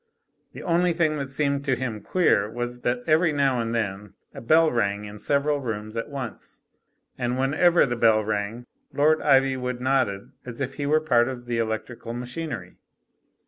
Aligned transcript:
The 0.53 0.63
only 0.63 0.93
thing 0.93 1.17
that 1.19 1.29
seemed 1.29 1.63
to 1.65 1.75
him 1.75 2.01
queer 2.01 2.49
was 2.49 2.79
that 2.79 3.03
every 3.05 3.31
now 3.31 3.61
and 3.61 3.75
then 3.75 4.15
a 4.33 4.41
bell 4.41 4.71
rang 4.71 5.05
in 5.05 5.19
several 5.19 5.59
rooms 5.59 5.95
at 5.95 6.09
once. 6.09 6.63
And 7.19 7.37
whenever 7.37 7.85
the 7.85 7.95
bell 7.95 8.23
rang. 8.23 8.65
Lord 8.91 9.19
Ivywood 9.19 9.79
nodded, 9.79 10.31
as 10.43 10.59
if 10.59 10.73
he 10.73 10.87
were 10.87 11.01
part 11.01 11.27
of 11.27 11.45
the 11.45 11.59
electrical 11.59 12.15
machinery. 12.15 12.77